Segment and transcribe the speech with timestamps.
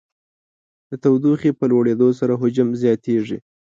[0.89, 3.37] د تودوخې په لوړېدو سره حجم زیاتیږي.